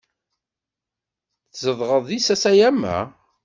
Tzedɣeḍ 1.51 2.03
di 2.09 2.19
Sasayama? 2.21 2.97